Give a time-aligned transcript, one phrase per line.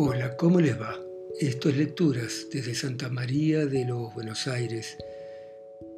[0.00, 0.96] Hola, ¿cómo les va?
[1.40, 4.96] Esto es Lecturas desde Santa María de los Buenos Aires,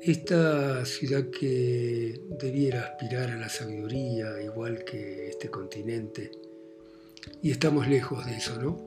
[0.00, 6.30] esta ciudad que debiera aspirar a la sabiduría igual que este continente.
[7.42, 8.78] Y estamos lejos de eso, ¿no?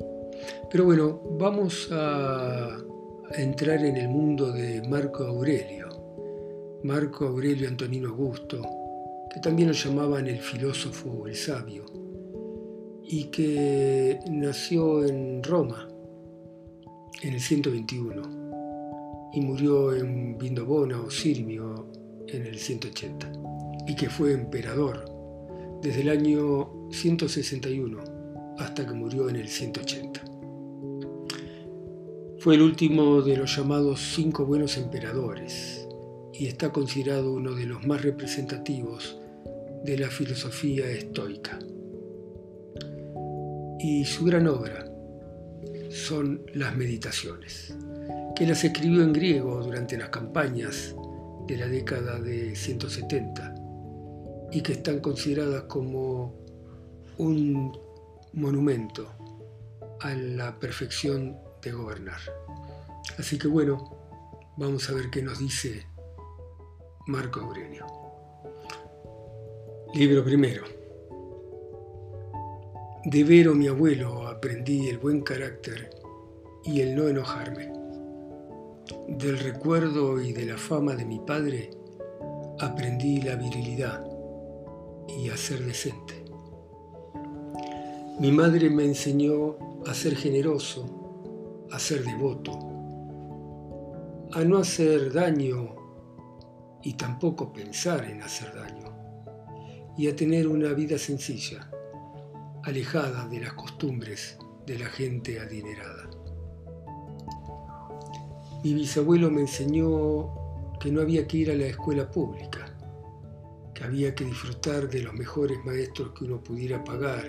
[0.72, 2.84] Pero bueno, vamos a
[3.38, 5.90] entrar en el mundo de Marco Aurelio.
[6.82, 8.68] Marco Aurelio Antonino Augusto,
[9.32, 12.03] que también lo llamaban el filósofo o el sabio
[13.06, 15.88] y que nació en Roma
[17.22, 21.88] en el 121 y murió en Vindobona o Sirmio
[22.28, 23.32] en el 180
[23.88, 25.06] y que fue emperador
[25.82, 28.00] desde el año 161
[28.58, 30.22] hasta que murió en el 180.
[32.40, 35.88] Fue el último de los llamados cinco buenos emperadores
[36.34, 39.18] y está considerado uno de los más representativos
[39.84, 41.60] de la filosofía estoica
[43.84, 44.86] y su gran obra
[45.92, 47.76] son las meditaciones,
[48.34, 50.96] que las escribió en griego durante las campañas
[51.48, 53.56] de la década de 170
[54.54, 56.34] y que están consideradas como
[57.18, 57.78] un
[58.32, 59.12] monumento
[60.00, 62.22] a la perfección de gobernar.
[63.20, 63.98] Así que bueno,
[64.56, 65.86] vamos a ver qué nos dice
[67.08, 67.86] Marco Aurelio.
[69.94, 70.83] Libro primero.
[73.06, 75.90] De Vero, mi abuelo, aprendí el buen carácter
[76.64, 77.70] y el no enojarme.
[79.10, 81.72] Del recuerdo y de la fama de mi padre,
[82.62, 84.08] aprendí la virilidad
[85.10, 86.24] y a ser decente.
[88.22, 92.54] Mi madre me enseñó a ser generoso, a ser devoto,
[94.32, 95.76] a no hacer daño
[96.82, 98.96] y tampoco pensar en hacer daño,
[99.98, 101.70] y a tener una vida sencilla
[102.64, 106.10] alejada de las costumbres de la gente adinerada.
[108.64, 110.30] Mi bisabuelo me enseñó
[110.80, 112.74] que no había que ir a la escuela pública,
[113.74, 117.26] que había que disfrutar de los mejores maestros que uno pudiera pagar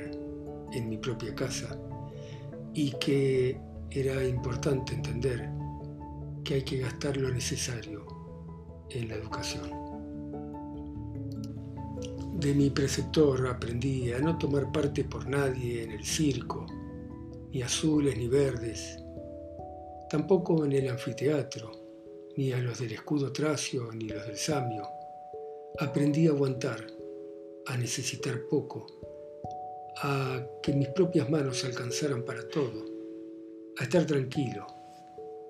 [0.73, 1.77] en mi propia casa
[2.73, 3.59] y que
[3.91, 5.51] era importante entender
[6.45, 8.07] que hay que gastar lo necesario
[8.91, 9.84] en la educación.
[12.35, 16.67] De mi preceptor aprendí a no tomar parte por nadie en el circo,
[17.53, 18.99] ni azules ni verdes,
[20.11, 21.71] tampoco en el anfiteatro,
[22.37, 24.83] ni a los del escudo tracio ni los del samio.
[25.79, 26.85] Aprendí a aguantar,
[27.67, 28.87] a necesitar poco,
[30.03, 32.85] a que mis propias manos alcanzaran para todo,
[33.79, 34.67] a estar tranquilo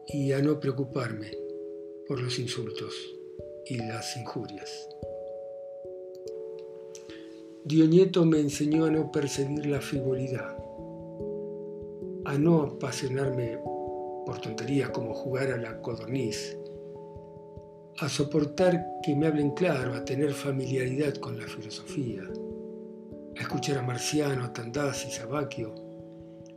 [0.07, 1.31] y a no preocuparme
[2.07, 2.95] por los insultos
[3.67, 4.87] y las injurias.
[7.67, 10.55] Nieto me enseñó a no percibir la frivolidad,
[12.27, 13.59] a no apasionarme
[14.27, 16.59] por tonterías como jugar a la codorniz,
[18.01, 22.23] a soportar que me hablen claro, a tener familiaridad con la filosofía,
[23.35, 25.75] a escuchar a Marciano, a Tandás y Sabacchio,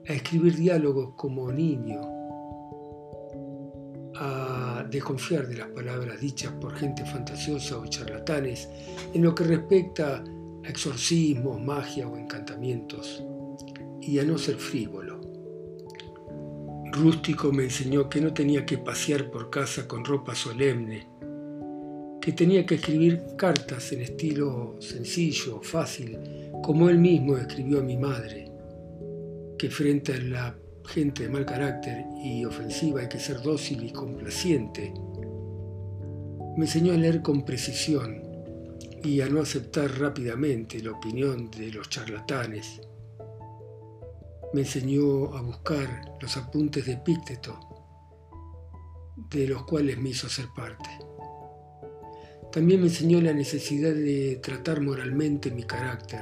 [0.10, 2.02] a escribir diálogos como niño,
[4.16, 8.68] a desconfiar de las palabras dichas por gente fantasiosa o charlatanes
[9.14, 10.37] en lo que respecta a
[10.68, 13.24] exorcismos, magia o encantamientos,
[14.02, 15.22] y a no ser frívolo.
[16.92, 21.08] Rústico me enseñó que no tenía que pasear por casa con ropa solemne,
[22.22, 26.18] que tenía que escribir cartas en estilo sencillo, fácil,
[26.64, 28.52] como él mismo escribió a mi madre,
[29.58, 30.56] que frente a la
[30.86, 34.94] gente de mal carácter y ofensiva hay que ser dócil y complaciente.
[36.58, 38.27] Me enseñó a leer con precisión,
[39.04, 42.82] y a no aceptar rápidamente la opinión de los charlatanes.
[44.54, 47.60] Me enseñó a buscar los apuntes de Epícteto,
[49.30, 50.90] de los cuales me hizo ser parte.
[52.52, 56.22] También me enseñó la necesidad de tratar moralmente mi carácter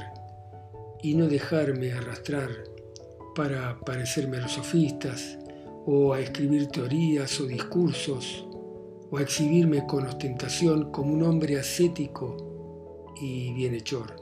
[1.02, 2.50] y no dejarme arrastrar
[3.36, 5.38] para parecerme a los sofistas
[5.86, 8.46] o a escribir teorías o discursos
[9.12, 12.55] o a exhibirme con ostentación como un hombre ascético
[13.20, 14.16] y bienhechor.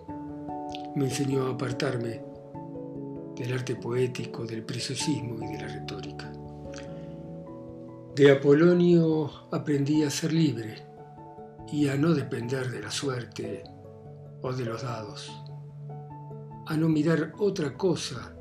[0.96, 2.22] Me enseñó a apartarme
[3.36, 6.32] del arte poético, del preciosismo y de la retórica.
[8.16, 10.86] De Apolonio aprendí a ser libre
[11.72, 13.64] y a no depender de la suerte
[14.42, 15.32] o de los dados,
[16.68, 18.36] a no mirar otra cosa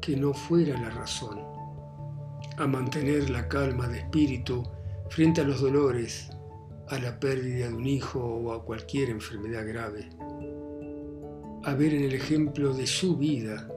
[0.00, 1.40] que no fuera la razón,
[2.56, 4.64] a mantener la calma de espíritu
[5.10, 6.30] frente a los dolores
[6.88, 10.08] a la pérdida de un hijo o a cualquier enfermedad grave,
[11.64, 13.68] a ver en el ejemplo de su vida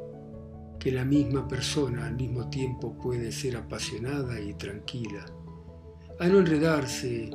[0.79, 5.25] que la misma persona al mismo tiempo puede ser apasionada y tranquila,
[6.19, 7.31] a no enredarse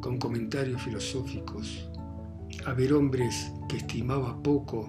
[0.00, 1.90] con comentarios filosóficos,
[2.66, 4.86] a ver hombres que estimaba poco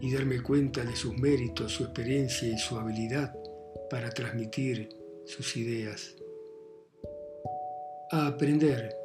[0.00, 3.34] y darme cuenta de sus méritos, su experiencia y su habilidad
[3.90, 4.88] para transmitir
[5.26, 6.16] sus ideas,
[8.14, 8.96] a aprender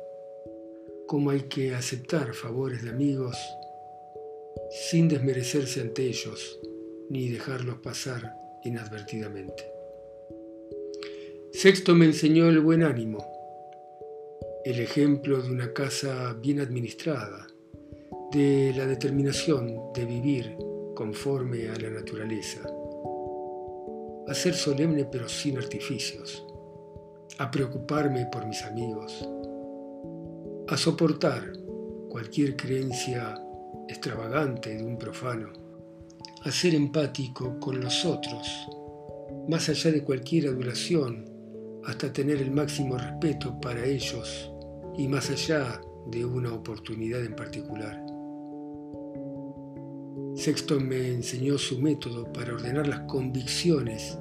[1.08, 3.36] cómo hay que aceptar favores de amigos
[4.70, 6.60] sin desmerecerse ante ellos
[7.10, 9.64] ni dejarlos pasar inadvertidamente.
[11.52, 13.26] Sexto me enseñó el buen ánimo,
[14.64, 17.48] el ejemplo de una casa bien administrada,
[18.32, 20.56] de la determinación de vivir
[20.94, 22.62] conforme a la naturaleza,
[24.28, 26.46] a ser solemne pero sin artificios,
[27.38, 29.28] a preocuparme por mis amigos,
[30.68, 31.54] a soportar
[32.10, 33.36] cualquier creencia
[33.88, 35.50] extravagante de un profano,
[36.44, 38.68] a ser empático con los otros,
[39.48, 41.26] más allá de cualquier adulación,
[41.86, 44.52] hasta tener el máximo respeto para ellos
[44.98, 48.04] y más allá de una oportunidad en particular.
[50.36, 54.18] Sexto me enseñó su método para ordenar las convicciones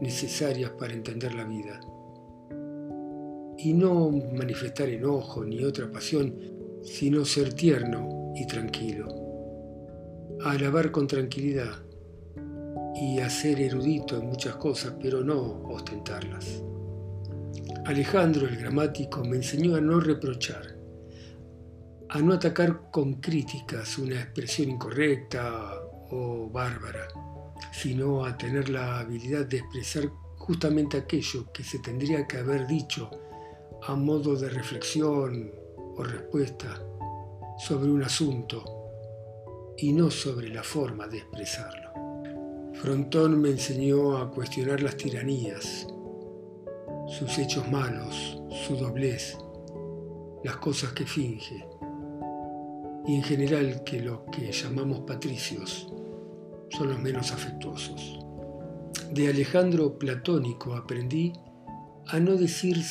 [0.00, 1.80] necesarias para entender la vida
[3.64, 6.34] y no manifestar enojo ni otra pasión,
[6.82, 9.06] sino ser tierno y tranquilo.
[10.44, 11.72] Alabar con tranquilidad
[12.96, 16.60] y a ser erudito en muchas cosas, pero no ostentarlas.
[17.86, 20.76] Alejandro el gramático me enseñó a no reprochar,
[22.08, 25.72] a no atacar con críticas una expresión incorrecta
[26.10, 27.06] o bárbara,
[27.72, 33.21] sino a tener la habilidad de expresar justamente aquello que se tendría que haber dicho
[33.84, 35.52] a modo de reflexión
[35.96, 36.80] o respuesta
[37.58, 38.64] sobre un asunto
[39.76, 41.90] y no sobre la forma de expresarlo.
[42.74, 45.86] Frontón me enseñó a cuestionar las tiranías,
[47.08, 49.36] sus hechos malos, su doblez,
[50.44, 51.66] las cosas que finge,
[53.06, 55.92] y en general que lo que llamamos patricios
[56.70, 58.20] son los menos afectuosos.
[59.10, 61.32] De Alejandro Platónico aprendí
[62.06, 62.82] a no decir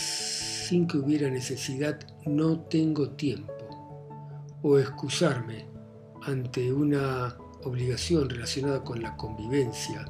[0.71, 3.51] sin que hubiera necesidad no tengo tiempo,
[4.61, 5.65] o excusarme
[6.21, 7.35] ante una
[7.65, 10.05] obligación relacionada con la convivencia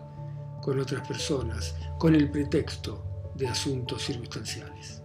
[0.61, 5.01] con otras personas, con el pretexto de asuntos circunstanciales.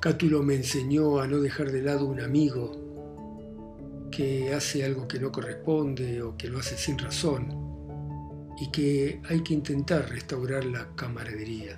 [0.00, 2.72] Cátulo me enseñó a no dejar de lado un amigo
[4.10, 7.48] que hace algo que no corresponde o que lo hace sin razón
[8.58, 11.76] y que hay que intentar restaurar la camaradería.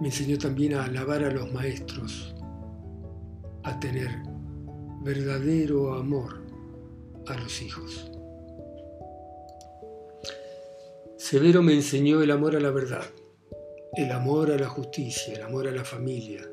[0.00, 2.34] Me enseñó también a alabar a los maestros,
[3.64, 4.08] a tener
[5.02, 6.40] verdadero amor
[7.26, 8.10] a los hijos.
[11.16, 13.04] Severo me enseñó el amor a la verdad,
[13.94, 16.48] el amor a la justicia, el amor a la familia.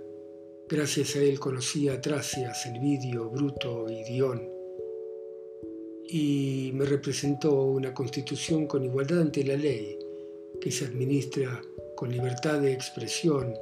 [0.67, 4.41] Gracias a él conocí a Tracia, Selvidio, Bruto y Dion,
[6.07, 9.97] y me representó una constitución con igualdad ante la ley
[10.59, 11.61] que se administra
[11.95, 13.53] con libertad de expresión,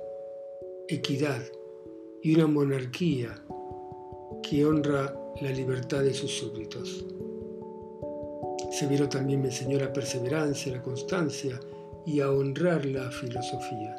[0.88, 1.42] equidad
[2.24, 3.36] y una monarquía
[4.42, 7.06] que honra la libertad de sus súbditos.
[8.72, 11.60] Severo también me enseñó la perseverancia, la constancia
[12.08, 13.96] y a honrar la filosofía,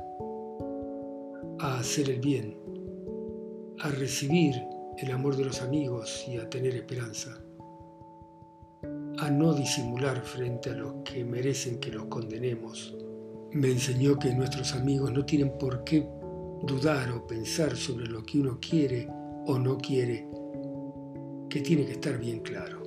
[1.61, 2.59] a hacer el bien,
[3.79, 4.55] a recibir
[4.99, 7.41] el amor de los amigos y a tener esperanza,
[9.19, 12.97] a no disimular frente a los que merecen que los condenemos
[13.55, 16.05] me enseñó que nuestros amigos no tienen por qué
[16.63, 19.09] dudar o pensar sobre lo que uno quiere
[19.47, 20.29] o no quiere,
[21.49, 22.83] que tiene que estar bien claro.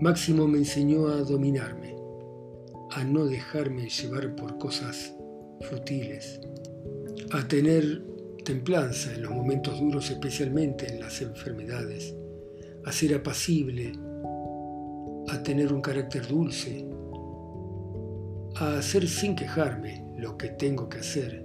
[0.00, 1.94] Máximo me enseñó a dominarme,
[2.90, 5.14] a no dejarme llevar por cosas
[5.68, 6.40] futiles,
[7.32, 8.02] a tener
[8.44, 12.14] templanza en los momentos duros, especialmente en las enfermedades,
[12.86, 13.92] a ser apacible,
[15.28, 16.86] a tener un carácter dulce,
[18.58, 21.44] a hacer sin quejarme lo que tengo que hacer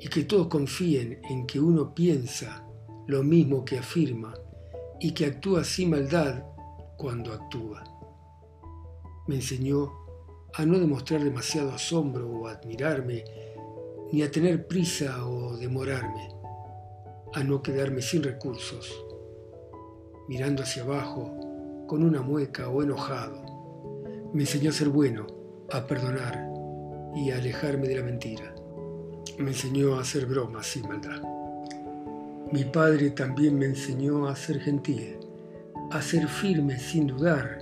[0.00, 2.66] y que todos confíen en que uno piensa
[3.06, 4.34] lo mismo que afirma
[4.98, 6.42] y que actúa sin maldad
[6.96, 7.84] cuando actúa.
[9.28, 9.92] Me enseñó
[10.54, 13.24] a no demostrar demasiado asombro o admirarme,
[14.10, 16.28] ni a tener prisa o demorarme,
[17.34, 18.92] a no quedarme sin recursos,
[20.28, 23.44] mirando hacia abajo con una mueca o enojado.
[24.32, 25.39] Me enseñó a ser bueno,
[25.72, 26.48] a perdonar
[27.14, 28.54] y a alejarme de la mentira.
[29.38, 31.22] Me enseñó a hacer bromas sin maldad.
[32.52, 35.18] Mi padre también me enseñó a ser gentil,
[35.90, 37.58] a ser firme sin dudar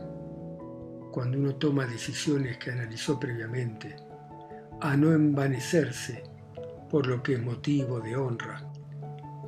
[1.13, 3.97] cuando uno toma decisiones que analizó previamente,
[4.81, 6.23] a no envanecerse
[6.91, 8.63] por lo que es motivo de honra.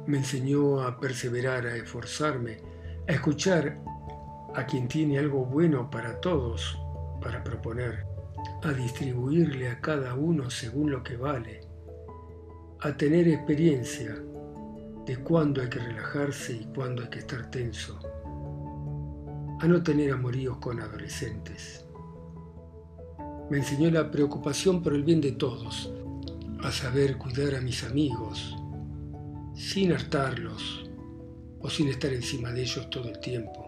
[0.06, 2.58] Me enseñó a perseverar, a esforzarme,
[3.08, 3.78] a escuchar
[4.54, 6.78] a quien tiene algo bueno para todos
[7.20, 8.09] para proponer,
[8.62, 11.60] a distribuirle a cada uno según lo que vale,
[12.80, 14.16] a tener experiencia
[15.06, 17.98] de cuándo hay que relajarse y cuándo hay que estar tenso,
[19.60, 21.86] a no tener amoríos con adolescentes.
[23.50, 25.92] Me enseñó la preocupación por el bien de todos,
[26.62, 28.56] a saber cuidar a mis amigos,
[29.54, 30.88] sin hartarlos
[31.60, 33.66] o sin estar encima de ellos todo el tiempo.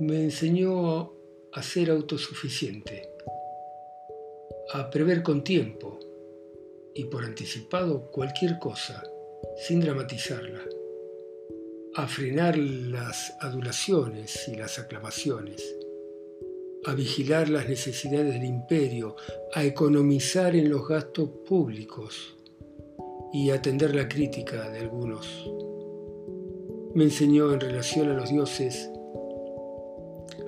[0.00, 1.12] Me enseñó
[1.52, 3.10] a ser autosuficiente,
[4.70, 5.98] a prever con tiempo
[6.94, 9.02] y por anticipado cualquier cosa,
[9.66, 10.60] sin dramatizarla,
[11.94, 15.74] a frenar las adulaciones y las aclamaciones,
[16.84, 19.16] a vigilar las necesidades del imperio,
[19.54, 22.36] a economizar en los gastos públicos
[23.32, 25.50] y atender la crítica de algunos.
[26.94, 28.90] Me enseñó en relación a los dioses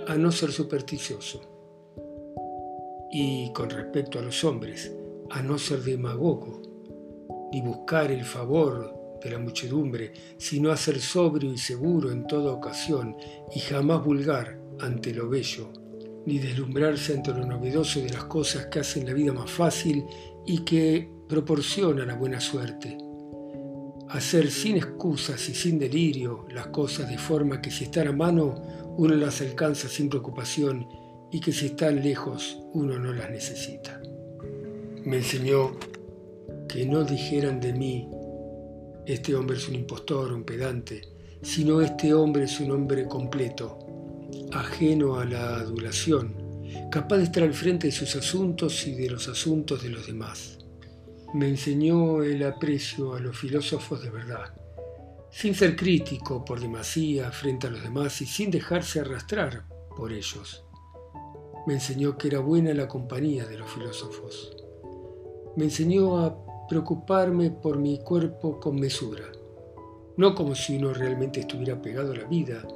[0.06, 1.59] a no ser supersticioso
[3.12, 4.92] y con respecto a los hombres,
[5.30, 6.62] a no ser demagogo,
[7.52, 12.52] ni buscar el favor de la muchedumbre, sino a ser sobrio y seguro en toda
[12.52, 13.16] ocasión
[13.54, 15.72] y jamás vulgar ante lo bello,
[16.26, 20.04] ni deslumbrarse ante lo novedoso de las cosas que hacen la vida más fácil
[20.46, 22.96] y que proporcionan la buena suerte.
[24.08, 28.60] Hacer sin excusas y sin delirio las cosas de forma que si están a mano
[28.96, 30.86] uno las alcanza sin preocupación
[31.32, 34.00] y que si están lejos uno no las necesita.
[35.04, 35.76] Me enseñó
[36.68, 38.08] que no dijeran de mí,
[39.06, 41.02] este hombre es un impostor, un pedante,
[41.42, 43.78] sino este hombre es un hombre completo,
[44.52, 46.34] ajeno a la adulación,
[46.90, 50.58] capaz de estar al frente de sus asuntos y de los asuntos de los demás.
[51.34, 54.54] Me enseñó el aprecio a los filósofos de verdad,
[55.30, 59.64] sin ser crítico por demasía frente a los demás y sin dejarse arrastrar
[59.96, 60.64] por ellos.
[61.70, 64.56] Me enseñó que era buena la compañía de los filósofos.
[65.54, 69.26] Me enseñó a preocuparme por mi cuerpo con mesura,
[70.16, 72.66] no como si uno realmente estuviera pegado a la vida,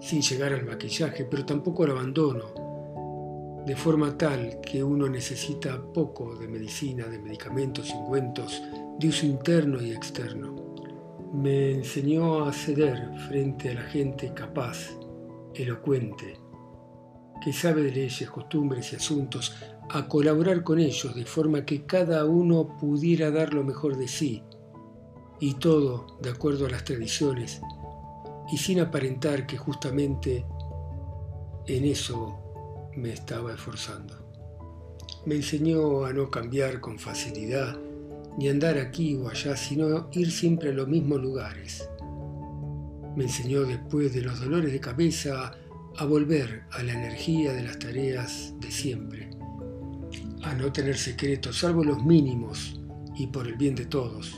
[0.00, 6.34] sin llegar al maquillaje, pero tampoco al abandono, de forma tal que uno necesita poco
[6.34, 8.62] de medicina, de medicamentos y ungüentos,
[8.98, 10.56] de uso interno y externo
[11.34, 14.88] me enseñó a ceder frente a la gente capaz,
[15.54, 16.41] elocuente,
[17.42, 19.54] que sabe de leyes, costumbres y asuntos,
[19.90, 24.42] a colaborar con ellos de forma que cada uno pudiera dar lo mejor de sí,
[25.40, 27.60] y todo de acuerdo a las tradiciones,
[28.52, 30.46] y sin aparentar que justamente
[31.66, 34.14] en eso me estaba esforzando.
[35.26, 37.76] Me enseñó a no cambiar con facilidad,
[38.38, 41.88] ni andar aquí o allá, sino ir siempre a los mismos lugares.
[43.16, 45.52] Me enseñó después de los dolores de cabeza
[45.96, 49.30] a volver a la energía de las tareas de siempre,
[50.42, 52.80] a no tener secretos, salvo los mínimos
[53.16, 54.34] y por el bien de todos.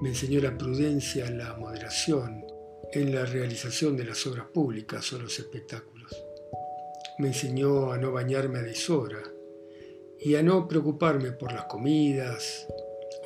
[0.00, 2.44] Me enseñó la prudencia, la moderación
[2.92, 6.10] en la realización de las obras públicas o los espectáculos.
[7.18, 9.22] Me enseñó a no bañarme a deshora,
[10.22, 12.66] y a no preocuparme por las comidas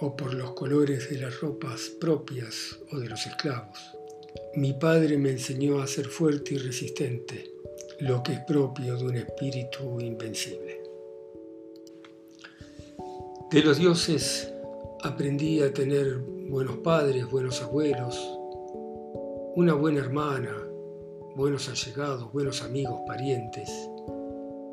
[0.00, 3.96] o por los colores de las ropas propias o de los esclavos.
[4.56, 7.52] Mi padre me enseñó a ser fuerte y resistente,
[8.00, 10.82] lo que es propio de un espíritu invencible.
[13.50, 14.52] De los dioses
[15.02, 18.16] aprendí a tener buenos padres, buenos abuelos,
[19.56, 20.56] una buena hermana,
[21.36, 23.70] buenos allegados, buenos amigos, parientes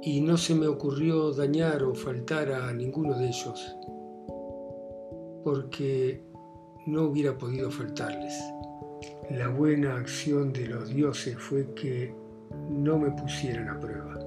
[0.03, 3.75] y no se me ocurrió dañar o faltar a ninguno de ellos,
[5.43, 6.23] porque
[6.87, 8.33] no hubiera podido faltarles.
[9.29, 12.13] La buena acción de los dioses fue que
[12.69, 14.19] no me pusieran a prueba.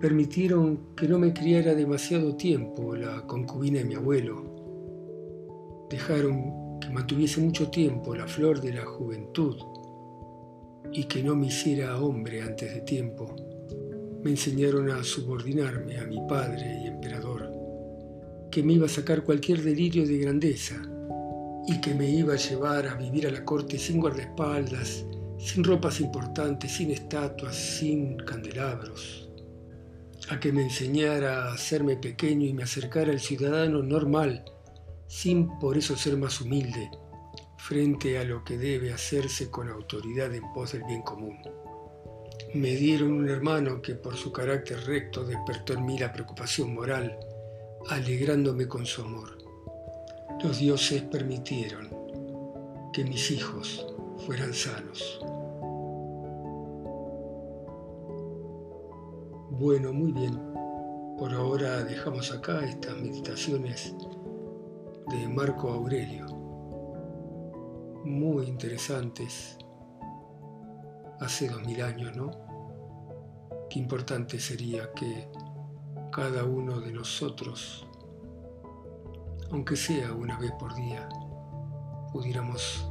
[0.00, 5.86] Permitieron que no me criara demasiado tiempo la concubina de mi abuelo.
[5.88, 9.56] Dejaron que mantuviese mucho tiempo la flor de la juventud
[10.92, 13.34] y que no me hiciera hombre antes de tiempo,
[14.22, 17.50] me enseñaron a subordinarme a mi padre y emperador,
[18.50, 20.82] que me iba a sacar cualquier delirio de grandeza
[21.66, 25.04] y que me iba a llevar a vivir a la corte sin guardaespaldas,
[25.38, 29.28] sin ropas importantes, sin estatuas, sin candelabros,
[30.28, 34.44] a que me enseñara a hacerme pequeño y me acercara al ciudadano normal,
[35.06, 36.90] sin por eso ser más humilde,
[37.58, 41.38] frente a lo que debe hacerse con autoridad en pos del bien común.
[42.54, 47.18] Me dieron un hermano que por su carácter recto despertó en mí la preocupación moral,
[47.88, 49.33] alegrándome con su amor.
[50.42, 51.88] Los dioses permitieron
[52.92, 53.86] que mis hijos
[54.26, 55.20] fueran sanos.
[59.50, 60.38] Bueno, muy bien.
[61.18, 63.94] Por ahora dejamos acá estas meditaciones
[65.08, 66.26] de Marco Aurelio.
[68.04, 69.56] Muy interesantes.
[71.20, 72.30] Hace dos mil años, ¿no?
[73.70, 75.28] Qué importante sería que
[76.10, 77.86] cada uno de nosotros,
[79.54, 81.08] aunque sea una vez por día,
[82.12, 82.90] pudiéramos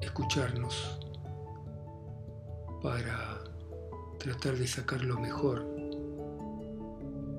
[0.00, 0.98] escucharnos
[2.82, 3.44] para
[4.18, 5.66] tratar de sacar lo mejor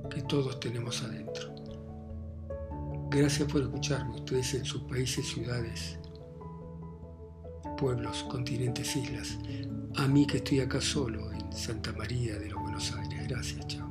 [0.08, 1.52] que todos tenemos adentro.
[3.10, 5.98] Gracias por escucharme, ustedes en sus países, ciudades,
[7.76, 9.36] pueblos, continentes, islas.
[9.96, 13.26] A mí que estoy acá solo en Santa María de los Buenos Aires.
[13.26, 13.87] Gracias, chao.